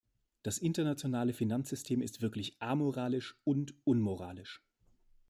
[0.41, 4.63] Das internationale Finanzsystem ist wirklich amoralisch und unmoralisch.